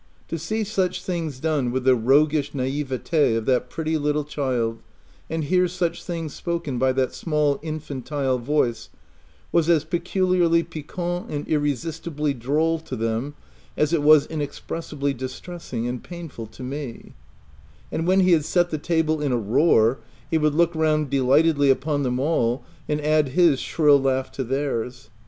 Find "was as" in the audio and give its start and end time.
9.51-9.83